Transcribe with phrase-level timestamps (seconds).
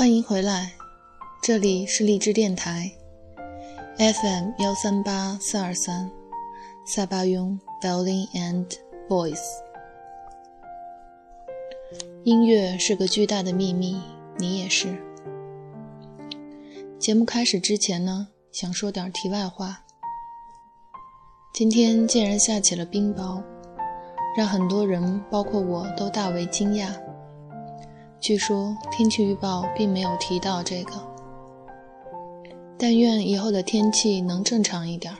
[0.00, 0.72] 欢迎回来，
[1.42, 2.90] 这里是荔枝电台
[3.98, 6.10] ，FM 幺三八四二三，
[6.86, 8.66] 萨巴雍 Violin and
[9.10, 9.44] Voice。
[12.24, 14.00] 音乐是个巨大的秘密，
[14.38, 14.98] 你也是。
[16.98, 19.82] 节目开始之前呢，想说点题外话。
[21.52, 23.42] 今天竟然下起了冰雹，
[24.34, 26.90] 让很多人，包括我都大为惊讶。
[28.20, 30.92] 据说天气预报并没有提到这个，
[32.78, 35.16] 但愿以后的天气能正常一点儿，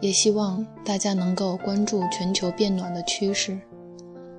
[0.00, 3.58] 也希望大家能够关注全球变暖的趋势，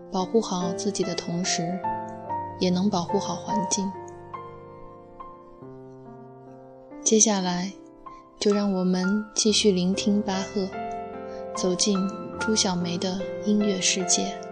[0.10, 1.78] 保护好自己的同时，
[2.58, 3.92] 也能保护好环境。
[7.04, 7.74] 接下来，
[8.40, 10.70] 就让我们继续聆听巴赫，
[11.54, 12.00] 走进
[12.40, 14.47] 朱小梅的音乐世界。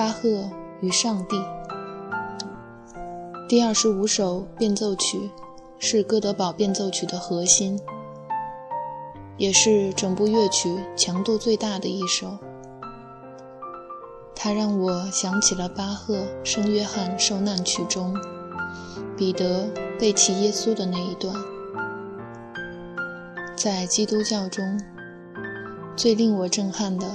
[0.00, 0.48] 巴赫
[0.80, 1.38] 与上帝
[3.46, 5.30] 第二十五首变奏曲
[5.78, 7.78] 是哥德堡变奏曲的核心，
[9.36, 12.38] 也是整部乐曲强度最大的一首。
[14.34, 18.16] 它让我想起了巴赫《圣约翰受难曲》中
[19.18, 21.34] 彼得背弃耶稣的那一段。
[23.54, 24.80] 在基督教中，
[25.94, 27.06] 最令我震撼的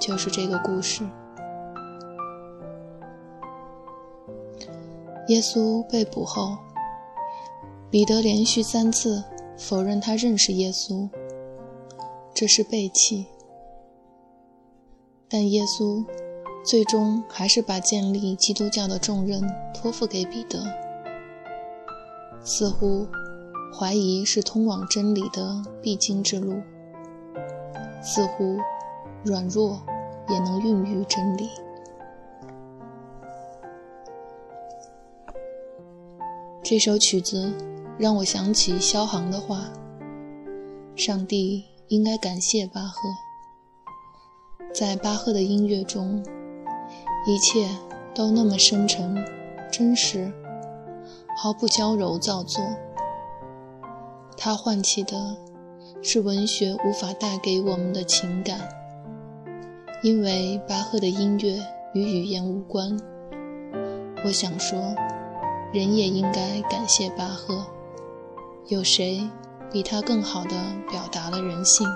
[0.00, 1.04] 就是这个故事。
[5.28, 6.58] 耶稣被捕后，
[7.90, 9.22] 彼得连续三次
[9.56, 11.08] 否认他认识耶稣，
[12.34, 13.26] 这是背弃。
[15.28, 16.04] 但耶稣
[16.64, 19.40] 最终还是把建立基督教的重任
[19.72, 20.62] 托付给彼得，
[22.44, 23.06] 似乎
[23.78, 26.54] 怀疑是通往真理的必经之路，
[28.02, 28.58] 似乎
[29.24, 29.80] 软弱
[30.28, 31.48] 也能孕育真理。
[36.72, 37.52] 这首曲子
[37.98, 39.70] 让我想起萧航的话
[40.96, 42.96] ：“上帝应该感谢巴赫。”
[44.74, 46.24] 在巴赫的音乐中，
[47.26, 47.68] 一切
[48.14, 49.22] 都那么深沉、
[49.70, 50.32] 真实，
[51.36, 52.64] 毫不娇柔造作。
[54.38, 55.36] 它唤起的
[56.00, 58.58] 是文学无法带给我们的情感，
[60.02, 61.62] 因为巴赫的音乐
[61.92, 62.98] 与语言无关。
[64.24, 64.80] 我想说。
[65.72, 67.64] 人也应该感谢巴赫，
[68.68, 69.26] 有谁
[69.72, 70.50] 比他更好的
[70.90, 71.86] 表达了人性？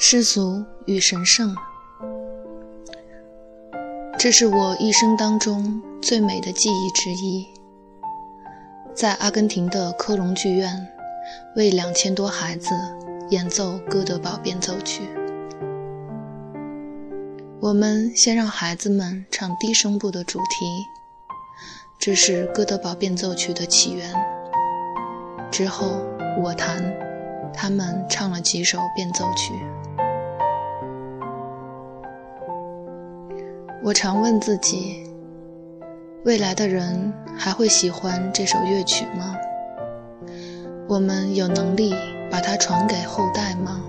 [0.00, 1.52] 世俗与神圣，
[4.16, 7.44] 这是我一生当中最美的记忆之一。
[8.94, 10.86] 在阿根廷的科隆剧院，
[11.56, 12.70] 为两千多孩子
[13.30, 15.02] 演奏哥德堡变奏曲。
[17.58, 20.64] 我们先让孩子们唱低声部的主题，
[21.98, 24.14] 这是哥德堡变奏曲的起源。
[25.50, 26.00] 之后
[26.40, 26.94] 我弹，
[27.52, 29.52] 他们唱了几首变奏曲。
[33.82, 35.04] 我常问自己：
[36.24, 39.36] 未来的人还会喜欢这首乐曲吗？
[40.88, 41.94] 我们有能力
[42.30, 43.80] 把它传给后代吗？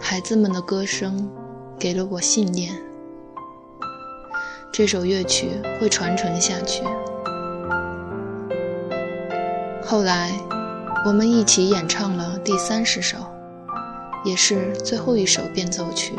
[0.00, 1.30] 孩子们的歌声
[1.78, 2.74] 给了我信念，
[4.72, 5.50] 这首乐曲
[5.80, 6.82] 会传承下去。
[9.82, 10.30] 后来，
[11.02, 13.16] 我们一起演唱了第三十首，
[14.22, 16.14] 也是最后一首变奏曲。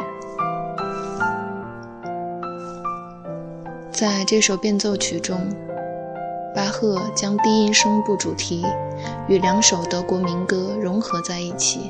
[3.91, 5.37] 在这首变奏曲中，
[6.55, 8.65] 巴赫将低音声部主题
[9.27, 11.87] 与两首德国民歌融合在一起。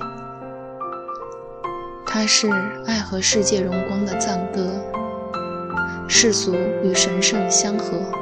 [2.06, 2.50] 它是
[2.86, 4.70] 爱和世界荣光的赞歌，
[6.10, 6.54] 世俗
[6.84, 8.21] 与神圣相合。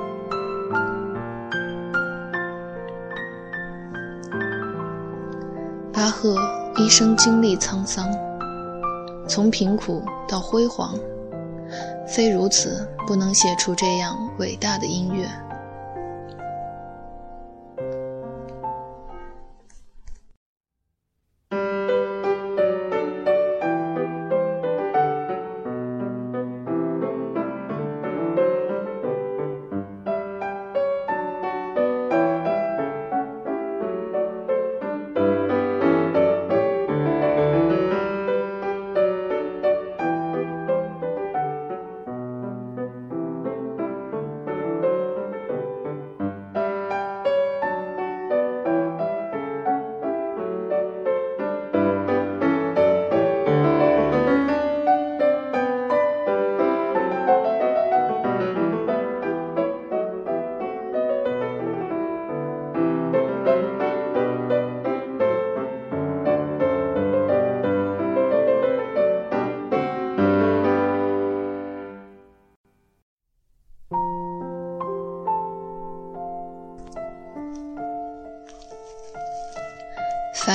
[6.10, 6.36] 巴赫
[6.76, 8.10] 一生经历沧桑，
[9.28, 10.96] 从贫苦到辉煌，
[12.08, 15.30] 非如此不能写出这样伟大的音乐。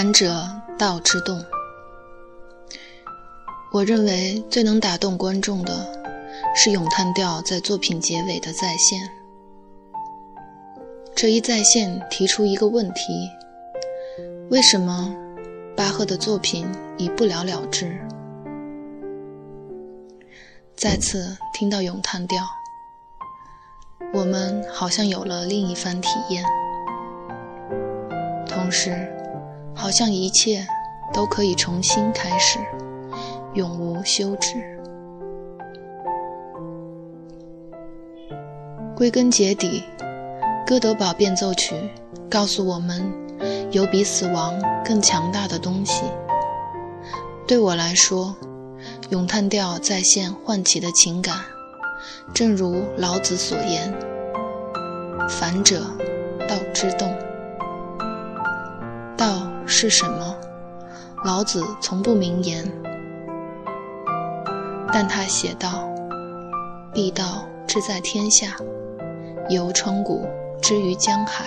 [0.05, 0.47] 反者
[0.79, 1.43] 道之动，
[3.73, 5.73] 我认为最能打动观众的
[6.55, 9.01] 是咏叹调在作品结尾的再现。
[11.17, 13.31] 这一再现提出一个问题：
[14.51, 15.11] 为什么
[15.75, 17.99] 巴赫的作品已不了了之？
[20.77, 22.45] 再次听到咏叹调，
[24.13, 26.45] 我们好像有了另一番体验，
[28.47, 29.14] 同时。
[29.85, 30.67] 好像一切
[31.13, 32.59] 都可以重新开始，
[33.53, 34.55] 永无休止。
[38.97, 39.83] 归根结底，
[40.67, 41.75] 《哥德堡变奏曲》
[42.31, 43.13] 告诉我们，
[43.73, 46.05] 有比死亡更强大的东西。
[47.47, 48.35] 对我来说，
[49.11, 51.37] 咏叹调再现唤起的情感，
[52.33, 53.93] 正如老子所言
[55.29, 55.83] ：“反者，
[56.49, 57.15] 道之动。”
[59.15, 59.54] 道。
[59.67, 60.37] 是什么？
[61.25, 62.71] 老子从不明言，
[64.93, 65.89] 但他写道
[66.93, 68.57] ：“必道之在天下，
[69.49, 70.27] 由川谷
[70.61, 71.47] 之于江海。”